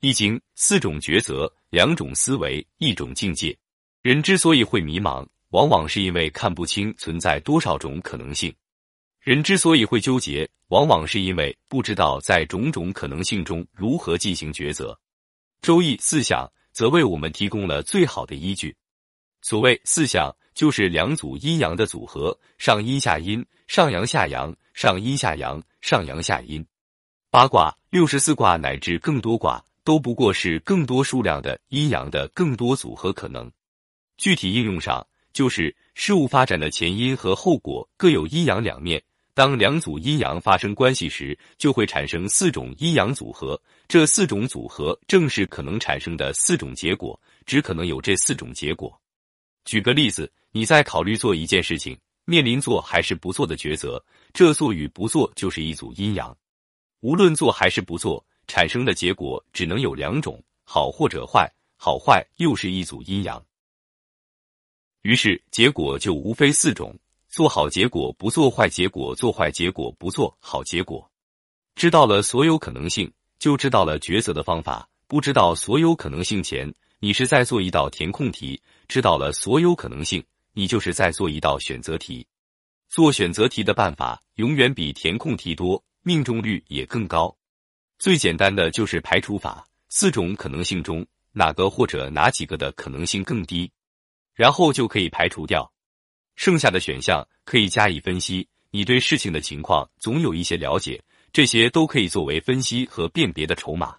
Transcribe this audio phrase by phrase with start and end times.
[0.00, 3.54] 易经四种抉择，两种思维，一种境界。
[4.00, 8.50] 人之所以会迷茫，往往是因为看不清存在多少种可能性；
[9.20, 14.98] 人之所以会纠结，往往是因为不知道在种种可能性中如何进行抉择。
[15.60, 18.74] 周易四象则为我们提供了最好的依据。
[19.42, 26.64] 所谓四象，就是两组阴阳的组合：上阴下阴，上阳下阳，上阴下阳，上阳下阴。
[27.30, 29.62] 八卦、六十四卦乃至更多卦。
[29.84, 33.50] 都不过是更多数量的阴阳的更多组合可能。
[34.16, 39.02] 具体应用上，就是事物发展的前因和后果各有阴阳两面。
[39.32, 43.58] 当两组阴阳发生关系时，就会产生四种阴阳组合。
[43.88, 49.00] 这四种组合正是可能产生的四种结果，只可能有这四种结果。
[49.64, 54.04] 举个例子，你在考虑做一件事情，面临做还是不做的抉择，
[54.34, 56.36] 这做与不做就是一组阴阳。
[57.00, 58.22] 无论做还是不做。
[58.50, 63.40] 产生的结果只能有两种，好或者坏，好坏又是一组阴阳。
[65.02, 66.92] 于是结果就无非四种：
[67.28, 71.08] 做好结果，不做坏结果；做坏结果，不做好结果。
[71.76, 74.88] 知道了所有可能性，就知道了抉择的方法。
[75.06, 82.26] 不知道所有可能性前，你是在做一道填空题；知道了所有可能性，你就是在做一道选择题。
[82.88, 87.36] 做选择题的办法永远比填空题多，命中率也更高。
[88.00, 93.70] 最简单的就是排除法，四种可能性中哪个或者哪几个的可能性更低，
[94.34, 95.70] 然后就可以排除掉，
[96.34, 98.48] 剩下的选项可以加以分析。
[98.70, 103.94] 你对事情的情况总有一些了解，这些都可以作为分析和辨别的筹码。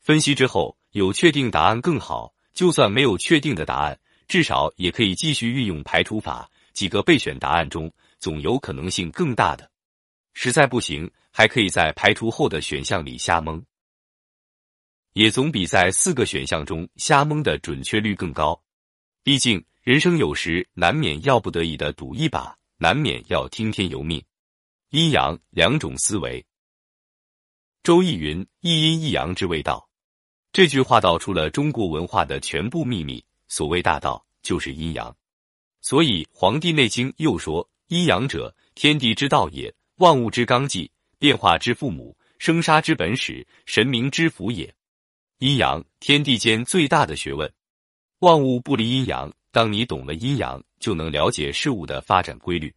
[0.00, 9.70] 分析之后有确定答案更好，就算没有确定的答案，至少也可以继续运用排除法，几个备选答案中总有可能性更大的。
[10.34, 11.08] 实在不行，
[11.38, 13.64] 还可以在排除后的选项里瞎蒙，
[15.12, 18.60] 也总比在四个选项中瞎蒙的准确率更高。
[19.22, 24.20] 毕竟人生有时难免要不得已的赌一把，难免要听天由命。
[24.90, 26.44] 阴阳两种思维，
[27.84, 29.88] 周易云：“一阴一阳之谓道。”
[30.50, 33.24] 这句话道出了中国文化的全部秘密。
[33.46, 35.16] 所谓大道，就是阴阳。
[35.82, 44.72] 所以《黄帝内经》又说：“阴阳者，天地之道也。”万物之纲纪，变化之父母，生杀之本始，神明之福也。
[45.38, 47.50] 阴阳，天地间最大的学问。
[48.20, 49.32] 万物不离阴阳。
[49.50, 52.72] 当你懂了阴阳，就能了解事物的发展规律。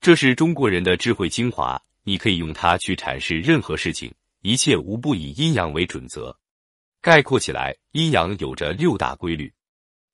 [0.00, 4.12] 这是中国人的智慧精华，你可以用它去阐释任何事情。
[4.42, 6.36] 一切无不以阴阳为准则。
[7.00, 9.52] 概括起来，阴阳有着六大规律。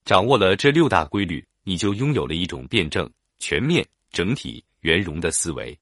[0.05, 3.11] 掌握了这六大规律，你就拥有了一种辩证、
[3.41, 5.77] 全面、整体、圆融的思维。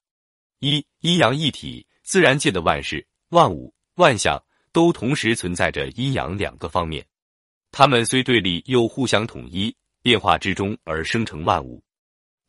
[0.61, 4.43] 一阴阳一体，自然界的万事万物万象
[4.73, 7.07] 都同时存在着阴阳两个方面，
[7.71, 11.81] 它们虽对立又互相统一，变化之中而生成万物。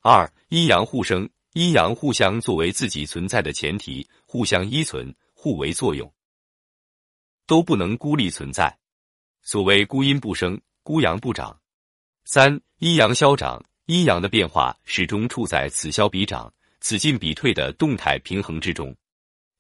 [0.02, 6.12] 二阴阳互生，阴阳互相作为自己存在的前提，互相依存，互为作用，
[7.46, 8.76] 都不能孤立存在。
[9.44, 11.60] 所谓孤阴不生，孤阳不长。
[12.26, 16.52] 三阴阳消长，阴阳的变化始终处在此消彼长。
[16.80, 18.96] 此进彼退的动态平衡之中。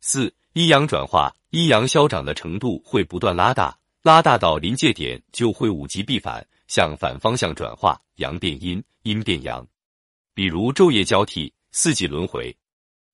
[0.01, 9.67] 四阴阳转化，阴阳消长的程度会不断拉大，拉大到临界点就会物极必反，向反方向转化，阳变阴，阴变阳。
[10.33, 12.55] 比如昼夜交替，四季轮回。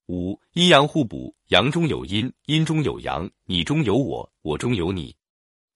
[0.07, 5.15] 五阴阳互补，阳中有阴，阴中有阳，你中有我，我中有你。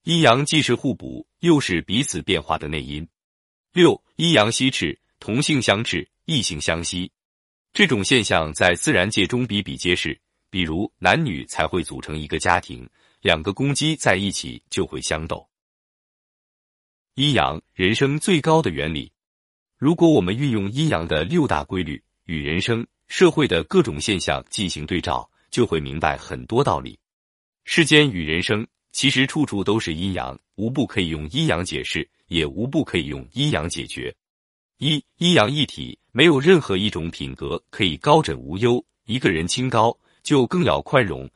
[0.04, 3.06] 阴阳既是互补，又是彼此变化的内因。
[3.72, 7.10] 六阴阳吸斥，同性相斥，异性相吸。
[7.72, 10.18] 这种现象在自然界中比比皆是，
[10.50, 12.88] 比如男女才会组成一个家庭，
[13.20, 15.48] 两个公鸡在一起就会相斗。
[17.14, 19.12] 阴阳，人生最高的原理。
[19.78, 26.98] 如果我们运用阴阳的六大规律与人生、社会的各种现象进行对照，就会明白很多道理。
[27.64, 34.12] 世间与人生，其实处处都是阴阳，无不可以用阴阳解释，也无不可以用阴阳解决。
[34.78, 38.84] 一阴阳一体，没有任何一种品格可以高枕无忧。
[39.06, 41.26] 一个人清高，就更要宽容；